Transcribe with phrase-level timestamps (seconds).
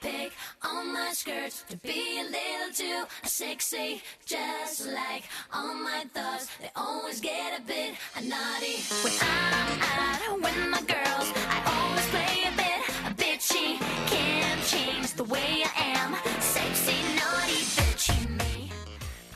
[0.00, 0.32] pick
[0.62, 6.48] on my skirts to be a little too sexy, just like all my thoughts.
[6.60, 11.32] They always get a bit naughty when I'm out with my girls.
[11.48, 12.80] I always play a bit
[13.16, 13.78] bitchy.
[14.08, 16.16] Can't change the way I am.
[16.40, 18.70] Sexy, naughty, bitchy me.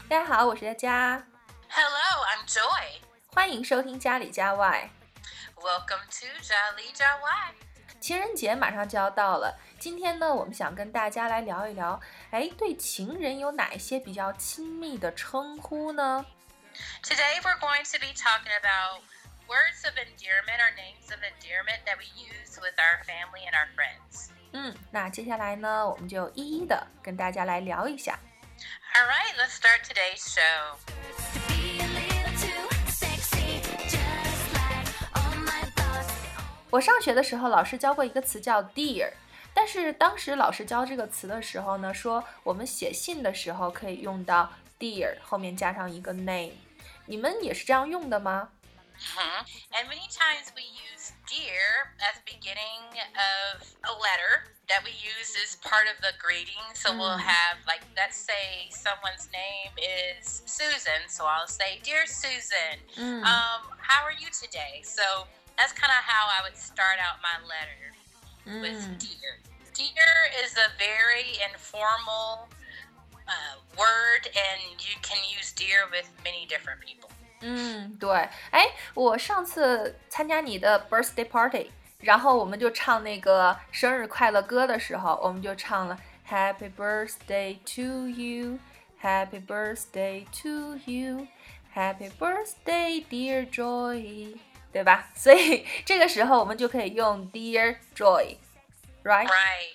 [0.08, 1.26] 大家好，我是佳佳，
[1.68, 3.00] Hello, I'm Joy.
[3.34, 4.90] 欢迎收听家里家外。
[5.56, 7.52] Welcome to Jolly Jawai.
[8.03, 11.97] 情人节马上就要到了，今天呢，我们想跟大家来聊一聊，
[12.31, 16.25] 哎，对情人有哪一些比较亲密的称呼呢
[17.01, 19.03] ？Today we're going to be talking about
[19.47, 23.69] words of endearment or names of endearment that we use with our family and our
[23.73, 24.31] friends.
[24.51, 28.19] 嗯，那接下来呢，我们就一一的跟大家来聊一下。
[28.95, 31.52] All right, let's start today's show.
[36.72, 39.12] 我上学的时候，老师教过一个词叫 dear，
[39.54, 46.52] 但是当时老师教这个词的时候呢，说我们写信的时候可以用到 dear 后面加上一个 name，
[47.06, 48.50] 你们也是这样用的吗？
[48.98, 49.46] Mhm.
[49.70, 52.82] And many times we use dear as the beginning
[53.14, 56.58] of a letter that we use as part of the greeting.
[56.74, 57.22] So we'll Mm.
[57.22, 61.08] have, like, let's say someone's name is Susan.
[61.08, 64.82] So I'll say, Dear Susan, 嗯 um, how are you today?
[64.82, 67.92] So that's kind of how I would start out my letter
[68.60, 69.38] with 嗯 dear.
[69.74, 72.48] Dear is a very informal
[73.28, 77.10] uh, word, and you can use dear with many different people.
[77.40, 81.70] 嗯，对，哎，我上次参加你的 birthday party，
[82.00, 85.96] 然后我们就唱那个生日快乐歌的时候，我们就唱了
[86.28, 94.36] Happy birthday to you，Happy birthday to you，Happy birthday dear Joy，
[94.73, 95.07] 对吧？
[95.15, 99.27] 所以这个时候我们就可以用 dear Joy，right？Right.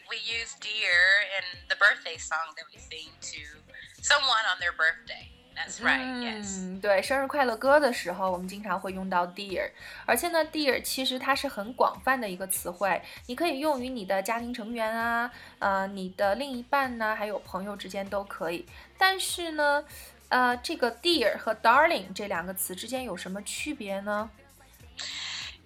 [0.08, 3.60] We use dear in the birthday song that we sing to
[4.02, 5.28] someone on their birthday.
[5.54, 6.20] That's right.
[6.22, 6.58] Yes.
[6.60, 9.70] 嗯，对，生日快乐歌的时候，我们经常会用到 dear，
[10.06, 18.66] 而且呢，dear 其实它是很广泛的一个词汇，你可以用于你的家庭成员啊，呃，你的另一半呐、还有朋友之间都可以。
[18.96, 19.84] 但是呢，
[20.28, 24.30] 呃，这个 dear 和 darling 这两个词之间有什么区别呢？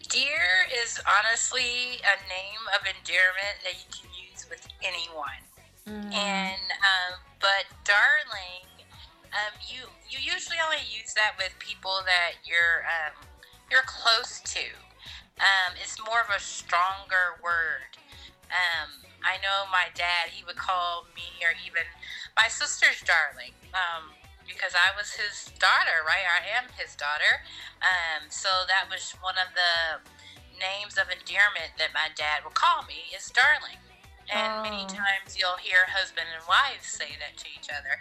[0.09, 5.41] Dear is honestly a name of endearment that you can use with anyone.
[5.87, 8.69] 嗯 And um, but darling,
[9.35, 13.27] um, you you usually only use that with people that you're um,
[13.71, 14.67] you're close to.
[15.41, 17.99] Um, it's more of a stronger word.
[18.53, 21.89] Um, I know my dad; he would call me or even
[22.37, 23.57] my sister's darling.
[23.73, 24.13] Um,
[24.52, 26.24] because I was his daughter, right?
[26.26, 27.44] I am his daughter.
[27.84, 30.02] Um, so that was one of the
[30.58, 33.78] names of endearment that my dad would call me is darling.
[34.28, 34.92] And many Oh.
[34.92, 38.00] times you'll hear husband and wives say that to each other.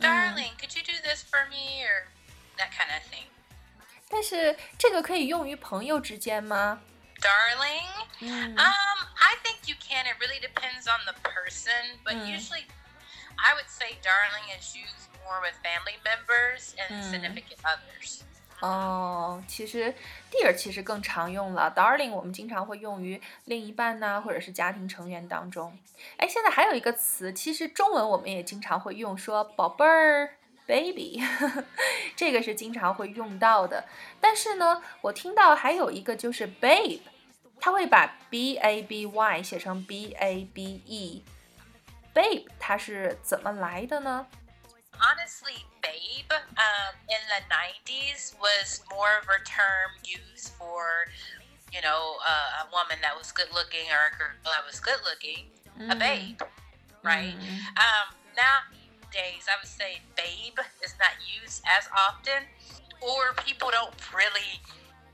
[0.00, 1.82] Darling, could you do this for me?
[1.84, 2.08] Or
[2.58, 3.26] that kind of thing.
[4.10, 6.80] 但是这个可以用于朋友之间吗？
[7.20, 8.06] Darling?
[8.20, 10.06] 嗯 Um, I think you can.
[10.06, 12.26] It really depends on the person, but Mm.
[12.32, 12.64] usually
[13.36, 17.11] I would say darling is used more with family members and Mm.
[17.11, 18.21] significant others.
[18.61, 19.93] 哦，其实
[20.31, 25.77] dear 其实更常用了，darling 我们经常会用于另一半呐、或者是家庭成员当中。
[26.17, 30.35] 哎，现在还有一个词，其实中文我们也经常会用，说宝贝儿。
[30.65, 31.21] baby，
[32.15, 33.83] 这个是经常会用到的。
[34.21, 37.01] 但是呢，我听到还有一个就是 babe，
[37.59, 41.21] 他会把 b a b y 写成 b a b e。
[42.15, 44.25] babe 它是怎么来的呢？
[45.01, 51.05] Honestly, babe, um, in the 90s was more of a term used for,
[51.73, 54.99] you know, uh, a woman that was good looking or a girl that was good
[55.03, 55.49] looking,
[55.89, 56.39] a babe,
[57.03, 57.35] right?
[57.39, 62.47] 嗯 Um, nowadays, I would say babe is not used as often,
[63.01, 64.61] or people don't really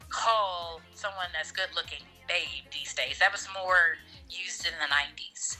[0.09, 3.19] call someone that's good looking babe these days.
[3.19, 3.97] That was more
[4.29, 5.57] used in the 90s.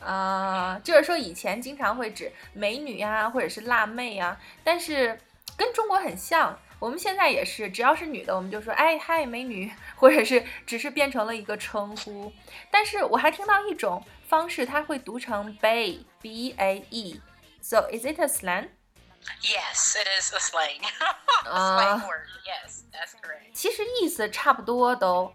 [0.00, 5.18] 啊、就是说以前经常会指美女呀、或者是辣妹呀、但是
[5.56, 6.58] 跟中国很像。
[6.80, 12.30] 我们现在也是，只要是女的，我们就说哎嗨美女，或者是只是变成了一个称呼。
[12.70, 17.22] 但是我还听到一种方式，它会读成 bae b a e。
[17.62, 20.82] So is it a slang？Yes, it is a slang.
[21.46, 21.78] Ah.
[21.78, 22.26] slang word.
[22.44, 23.52] Yes, that's correct.
[23.54, 25.32] 其实意思差不多都。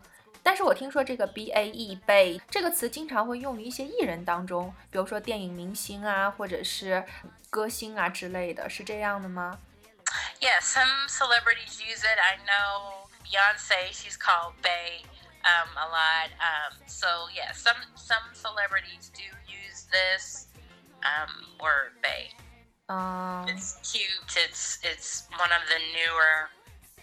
[0.49, 7.05] 但是我听说这个 B A E 被这个词经常会用于一些艺人当中，比如说电影明星啊，或者是
[7.51, 9.59] 歌星啊之类的，是这样的吗
[10.41, 12.17] ？Yeah, some celebrities use it.
[12.17, 15.03] I know Beyonce, she's called Bae
[15.43, 16.31] um, a lot.
[16.39, 20.47] Um, so yeah, some some celebrities do use this
[21.03, 21.29] um,
[21.61, 22.33] word Bae.
[22.89, 24.35] Um, it's cute.
[24.35, 26.49] It's it's one of the newer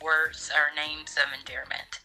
[0.02, 2.00] words or names of endearment.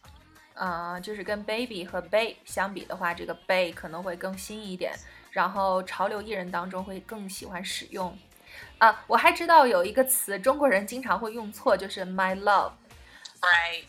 [0.54, 4.94] 呃，就是跟 baby 和 bae 相比的话，这个 bae 可能会更新一点，
[5.30, 8.18] 然后潮流艺人当中会更喜欢使用。
[8.78, 12.72] 啊，我还知道有一个词中国人经常会用错，就是 my love。
[13.40, 13.84] Right.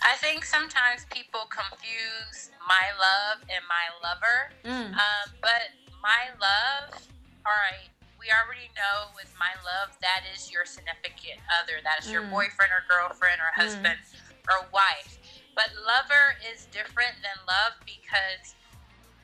[0.00, 4.50] I think sometimes people confuse my love and my lover.
[4.64, 4.92] Mm.
[4.94, 6.96] Um, but my love,
[7.44, 7.88] all right,
[8.18, 11.82] we already know with my love, that is your significant other.
[11.82, 12.30] That is your mm.
[12.30, 13.60] boyfriend or girlfriend or mm.
[13.60, 14.48] husband mm.
[14.48, 15.18] or wife.
[15.55, 18.55] But lover is different than love because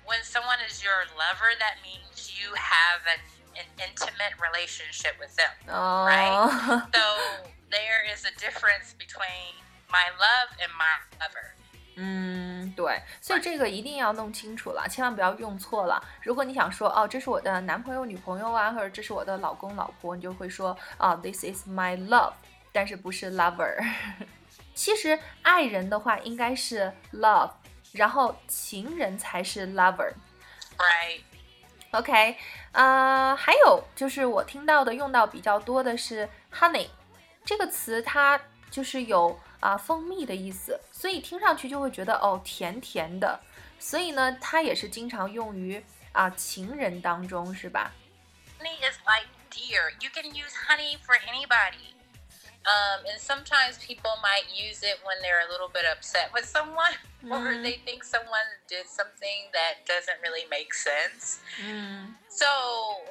[0.06, 3.22] when someone is your lover, that means you have an,
[3.56, 5.54] an intimate relationship with them.
[5.68, 6.06] 哦
[6.94, 7.04] So
[7.72, 9.56] there is a difference between
[9.90, 11.54] my love and my lover.
[11.98, 16.04] 嗯，对，所以这个一定要弄清楚了，千万不要用错了。
[16.22, 22.34] 如果你想说哦，这是我的男朋友、女朋友啊，或者这是我的老公、老婆，你就会说啊、t h i s is my love，
[22.74, 23.82] 但是不是 lover。
[24.81, 27.50] 其实爱人的话应该是 love，
[27.93, 30.11] 然后情人才是 lover。
[30.79, 31.21] Right.
[31.91, 32.38] OK，
[32.73, 36.88] 呃，还有就是我听到的用到比较多的是 honey
[37.44, 38.41] 这个词，它
[38.71, 43.38] 就是有啊、蜂蜜的意思，所以听上去就会觉得哦甜甜的，
[43.79, 47.93] 所以呢，它也是经常用于啊、情人当中，是吧
[48.59, 49.91] ？Honey is like dear.
[50.00, 52.00] You can use honey for anybody.
[52.69, 56.93] Um, and sometimes people might use it when they're a little bit upset with someone
[57.33, 57.62] or Mhm.
[57.65, 61.41] they think someone did something that doesn't really make sense.
[61.65, 62.47] 嗯 So,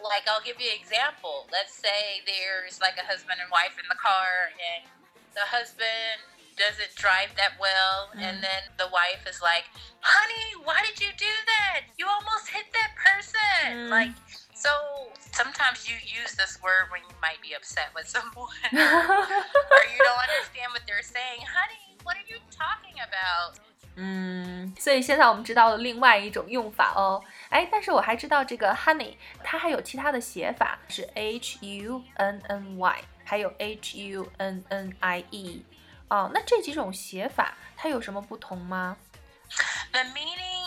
[0.06, 1.48] like, I'll give you an example.
[1.52, 4.86] Let's say there's like a husband and wife in the car, and
[5.34, 6.22] the husband
[6.56, 8.22] doesn't drive that well, Mm.
[8.22, 9.66] and then the wife is like,
[10.02, 11.82] Honey, why did you do that?
[11.98, 13.88] You almost hit that person.
[13.88, 13.90] Mm.
[13.90, 14.14] Like,
[14.59, 14.71] so
[15.33, 19.83] sometimes you use this word when you might be upset with someone or, 嗯 or
[19.93, 21.43] you don't understand what they're saying.
[21.43, 23.59] Honey, what are you talking about?
[23.97, 27.23] 嗯，所以现在我们知道了另外一种用法哦。
[27.51, 35.65] 哎，但是我还知道这个 honey，它还有其他的写法，是 h u n n y，还有 h u n n i e。
[36.09, 38.97] 哦，那这几种写法它有什么不同吗？
[39.93, 40.58] The meaning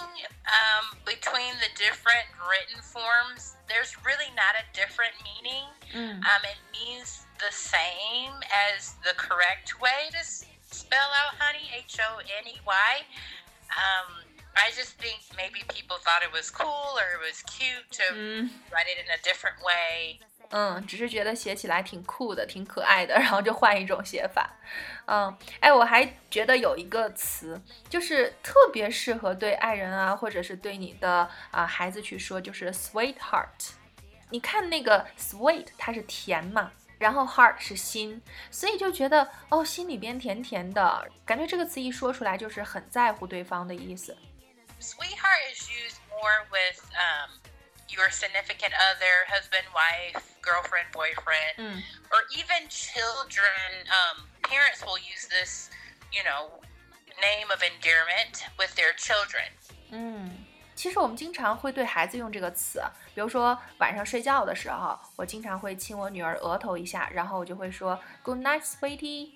[0.47, 5.67] um, between the different written forms, there's really not a different meaning.
[5.95, 8.33] 嗯 Um, it means the same
[8.73, 10.23] as the correct way to
[10.71, 12.93] spell out honey, H O N E Y.
[13.73, 14.25] Um,
[14.55, 18.51] I just think maybe people thought it was cool or it was cute to 嗯
[18.71, 20.21] write it in a different way.
[20.53, 24.49] 嗯，只是觉得写起来挺酷的，挺可爱的， 然后就换一种写法。
[25.07, 33.73] 嗯，哎，我还觉得有一个词，就是特别适合对爱人啊，或者是对你的啊、孩子去说，就是 sweetheart。
[34.31, 44.17] 你看那个 sweet，它是甜嘛，然后 heart 是心，所以就觉得哦，心里边甜甜的，感觉这个词一说出来就是很在乎对方的意思。
[44.81, 47.31] Sweetheart is used more with um,
[47.92, 51.56] your significant other, husband, wife, girlfriend, boyfriend.
[51.58, 55.70] 嗯 or even children, um, parents will use this,
[56.12, 56.50] you know,
[57.20, 59.52] name of endearment with their children.
[59.92, 60.46] 嗯，
[60.76, 62.84] 其实我们经常会对孩子用这个词，
[63.16, 69.32] 比如说晚上睡觉的时候，我经常会亲我女儿额头一下，然后我就会说 Good night, sweetie。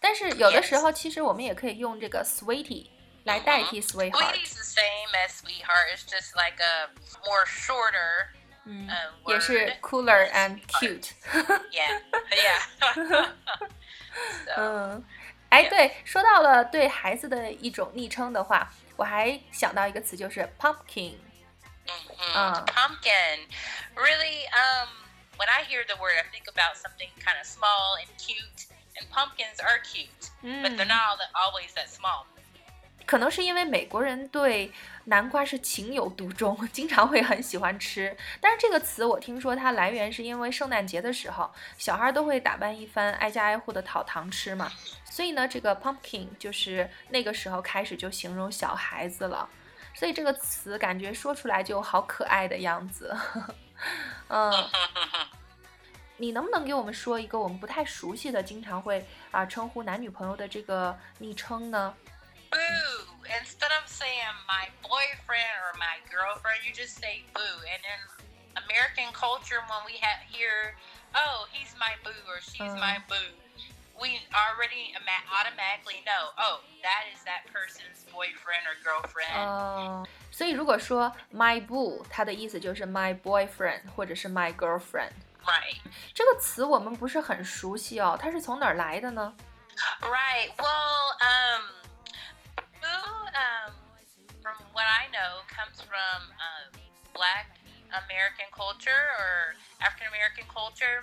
[0.00, 2.88] 但是有的时候，其实我们也可以用这个 sweetie
[3.24, 4.34] 来代替 sweetheart。
[4.34, 5.88] Sweetie's the same as sweetheart.
[5.92, 6.88] It's just like a
[7.26, 8.28] more shorter
[8.64, 9.80] 嗯 uh,，也是 word.
[9.80, 11.12] cooler and cute。
[11.70, 12.00] Yeah,
[12.30, 13.30] yeah.
[14.46, 15.04] so, 嗯，
[15.50, 15.68] 哎， Yeah.
[15.70, 21.14] 对，说到了对孩子的一种昵称的话，我还想到一个词，就是 pumpkin。
[21.86, 22.34] mhm.
[22.34, 22.64] Uh.
[22.66, 23.40] pumpkin.
[23.96, 24.88] Really, um,
[25.36, 28.66] when I hear the word, I think about something kind of small and cute.
[29.00, 32.26] And pumpkins are cute, but they're 嗯 not all that, always that small.
[33.05, 34.71] 可能是因为美国人对
[35.05, 38.15] 南瓜是情有独钟，经常会很喜欢吃。
[38.41, 44.71] 但是这个词我听说它来源是因为圣诞节的时候，小孩都会打扮一番，挨家挨户的讨糖吃嘛。
[45.03, 49.47] 所以呢，这个 pumpkin 就是那个时候开始就形容小孩子了。
[49.93, 53.15] 所以这个词感觉说出来就好可爱的样子。
[54.27, 54.51] 嗯，
[56.17, 61.93] 你能不能给我们说一个我们不太熟悉的，经常会啊、称呼男女朋友的这个昵称呢.
[64.44, 67.56] Instead of saying my boyfriend or my girlfriend, you just say boo.
[67.72, 68.00] And in
[68.68, 70.76] American culture, when we have here,
[71.14, 72.76] oh, he's my boo or she's Uh.
[72.76, 73.32] my boo.
[74.00, 79.36] we already ama- automatically know, oh, that is that person's boyfriend or girlfriend.
[79.36, 85.12] 哦，所以如果说 my boo，它的意思就是 my boyfriend 或者是 my girlfriend。
[85.44, 85.76] right.
[86.14, 89.34] 这个词我们不是很熟悉哦，它是从哪儿来的呢？
[90.00, 90.48] Right.
[90.56, 91.83] Well, um, boo, um, from
[94.74, 96.70] what I know, comes from um,
[97.12, 97.58] Black
[97.90, 101.02] American culture or African American culture,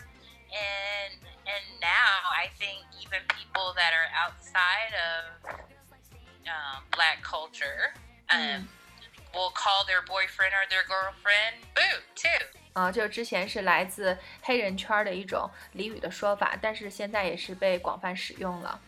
[0.51, 1.13] and
[1.45, 5.21] and now I think even people that are outside of
[6.47, 7.93] um, Black culture
[8.31, 8.67] um,
[9.33, 12.45] will call their boyfriend or their girlfriend boo too.
[12.74, 18.79] 啊，就之前是来自黑人圈儿的一种俚语的说法，但是现在也是被广泛使用了。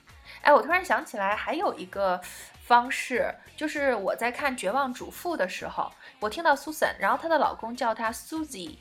[0.42, 2.22] 哎，我突然想起来，还有一个
[2.67, 8.79] 方式，就是我在看《绝望主妇》的时候，我听到 Susan，然后她的老公叫她 Susie，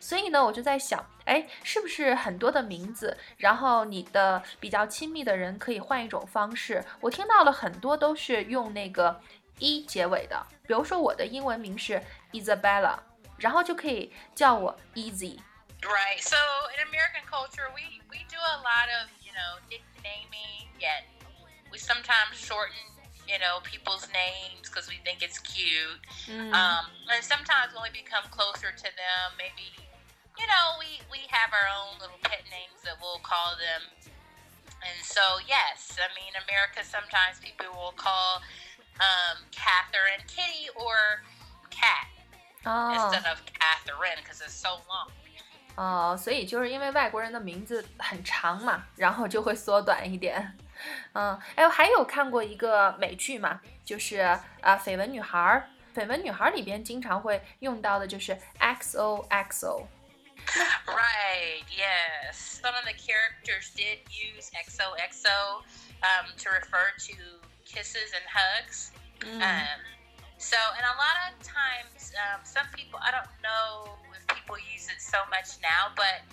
[0.00, 6.84] 所以呢，我就在想，哎，是不是很多的名字，然后你的比较亲密的人可以换一种方式？
[7.00, 9.20] 我听到了很多都是用那个
[9.58, 12.02] e 结尾的，比如说我的英文名是
[12.32, 12.98] Isabella。
[13.36, 15.40] 然后就可以叫我 Easy。
[15.82, 16.22] Right.
[16.22, 16.36] So
[16.70, 20.70] in American culture, we we do a lot of you know nicknaming.
[20.78, 21.02] Yet
[21.72, 22.93] we sometimes shorten
[23.27, 25.99] you know people's names because we think it's cute.
[26.27, 29.69] 嗯 Um, and sometimes when we become closer to them, maybe
[30.37, 33.81] you know we we have our own little pet names that we'll call them.
[34.81, 36.83] And so yes, I mean America.
[36.83, 38.41] Sometimes people will call
[38.99, 41.21] um, Catherine Kitty or
[41.69, 42.07] Cat
[42.65, 45.11] 哦 instead of Catherine because it's so long.
[45.75, 50.57] 哦，所以就是因为外国人的名字很长嘛，然后就会缩短一点。
[51.13, 55.69] 嗯，哎，我还有看过一个美剧嘛，就是啊，呃绯闻女孩儿》。
[55.97, 59.87] 绯闻女孩儿里边经常会用到的就是 XOXO。
[60.85, 62.61] Right, yes.
[62.61, 65.63] Some of the characters did use XOXO
[66.01, 68.91] um, to refer to kisses and hugs.
[69.21, 69.79] 嗯 Um,
[70.37, 74.87] so, and a lot of times, um, some people, I don't know if people use
[74.87, 76.23] it so much now, but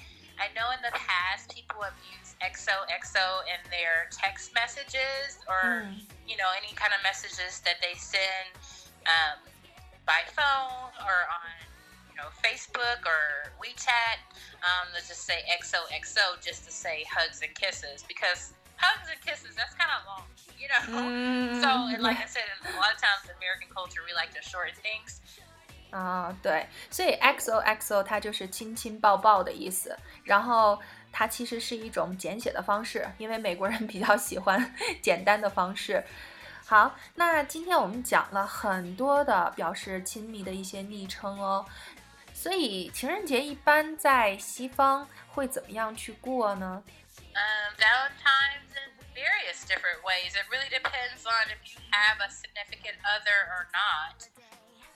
[0.42, 6.02] I know in the past people have used XOXO in their text messages or, Mm.
[6.26, 8.50] you know, any kind of messages that they send
[9.06, 9.38] um,
[10.10, 11.54] by phone or on,
[12.10, 14.18] you know, Facebook or WeChat.
[14.66, 19.54] Um, let's just say XOXO just to say hugs and kisses because hugs and kisses,
[19.54, 20.26] that's kind of long,
[20.58, 20.82] you know?
[20.90, 24.34] 嗯 So, and like I said, a lot of times in American culture, we like
[24.34, 25.22] to shorten things.
[25.92, 30.82] 啊，对，所以 XOXO 它就是亲亲抱抱的意思，然后
[31.12, 36.04] 它其实是一种简写的方式，因为美国人比较喜欢简单的方式。
[36.66, 41.66] 好，那今天我们讲了很多的表示亲密的一些昵称哦，
[42.34, 46.82] 所以情人节一般在西方会怎么样去过呢
[47.34, 50.32] ？Um, Valentine's in various different ways.
[50.32, 54.41] It really depends on if you have a significant other or not.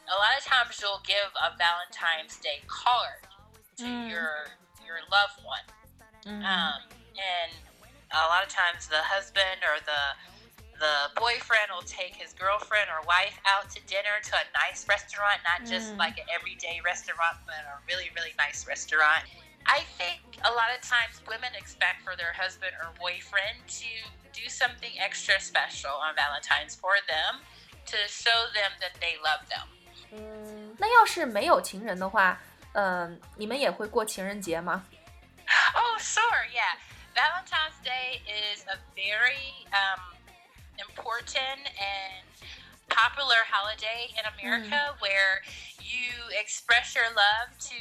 [0.05, 3.25] A lot of times, you'll give a Valentine's Day card
[3.77, 4.09] to Mm.
[4.09, 4.47] your
[4.85, 5.65] your loved one.
[6.25, 6.81] 嗯 Um,
[7.17, 7.51] and
[8.11, 10.15] a lot of times the husband or the
[10.77, 15.39] the boyfriend will take his girlfriend or wife out to dinner to a nice restaurant,
[15.47, 15.99] not just Mm.
[15.99, 19.23] like an everyday restaurant, but a really, really nice restaurant.
[19.65, 23.91] I think a lot of times women expect for their husband or boyfriend to
[24.33, 27.41] do something extra special on Valentine's for them
[27.85, 29.74] to show them that they love them.
[30.12, 32.38] 嗯，那要是没有情人的话，
[32.72, 34.84] 嗯、你们也会过情人节吗？
[35.74, 36.78] Oh, sure, yeah.
[37.14, 40.00] Valentine's Day is a very um,
[40.78, 42.24] important and
[42.88, 45.42] popular holiday in America where
[45.80, 47.76] you express your love to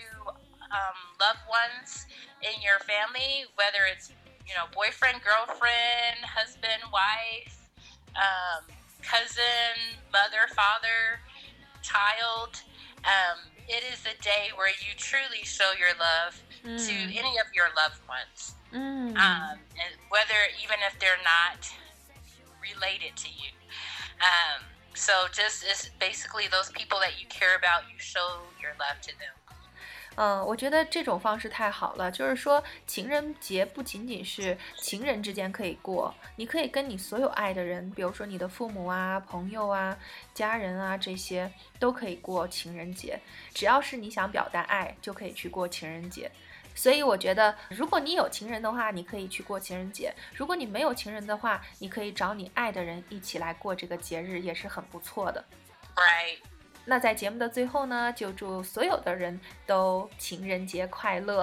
[0.73, 2.05] um, loved ones
[2.41, 4.09] in your family, whether it's
[4.45, 7.69] you know boyfriend, girlfriend, husband, wife,
[8.17, 8.65] um,
[9.01, 11.21] cousin, mother, father,
[11.84, 12.64] child.
[13.04, 17.68] Um, it is a day where you truly show your love to any of your
[17.76, 21.68] loved ones, 嗯 um, and whether even if they're not
[22.64, 23.52] related to you.
[24.24, 24.64] Um,
[24.94, 29.12] so just it's basically those people that you care about, you show your love to
[29.20, 29.36] them.
[30.16, 32.10] 嗯，我觉得这种方式太好了。
[32.10, 39.96] 就是说，情人节不仅仅是情人之间可以过，你可以跟你所有爱的人，比如说你的父母啊、朋友啊、
[40.32, 43.18] 家人啊这些，都可以过情人节。
[43.52, 46.30] 只要是你想表达爱，就可以去过情人节。
[46.76, 55.44] 所以我觉得，如果你有情人的话，你可以去过情人节；如果你没有情人的话，你可以找你爱的人一起来过这个节日，也是很不错的。
[55.94, 56.53] Right.
[56.86, 61.42] 那在节目的最后呢，就祝所有的人都情人节快乐。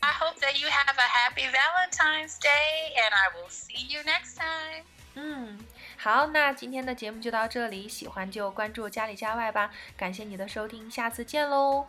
[0.00, 4.36] I hope that you have a happy Valentine's Day, and I will see you next
[4.36, 4.84] time.
[5.14, 5.58] 嗯，
[5.96, 11.86] 好，那今天的节目就到这里，喜欢就关注家里家外吧，感谢你的收听，下次见喽。